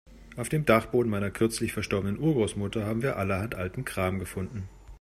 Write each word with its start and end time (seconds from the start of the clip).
Auf 0.35 0.49
dem 0.49 0.65
Dachboden 0.65 1.11
meiner 1.11 1.29
kürzlich 1.29 1.73
verstorbenen 1.73 2.17
Urgroßmutter 2.17 2.87
haben 2.87 3.03
wir 3.03 3.17
allerhand 3.17 3.53
alten 3.53 3.85
Kram 3.85 4.17
gefunden. 4.17 4.67